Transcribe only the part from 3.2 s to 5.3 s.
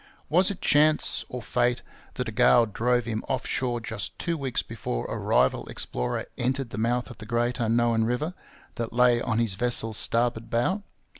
off shore just two weeks before a